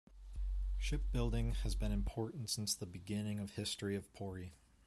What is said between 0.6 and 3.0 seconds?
Ship building has been important since the